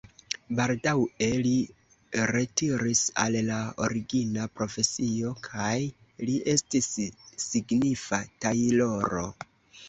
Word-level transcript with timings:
Baldaŭe 0.59 1.25
li 1.47 1.51
retiris 2.31 3.01
al 3.23 3.37
la 3.49 3.57
origina 3.89 4.47
profesio 4.61 5.35
kaj 5.49 5.77
li 6.31 6.39
estis 6.55 6.89
signifa 7.51 8.23
tajloro. 8.47 9.25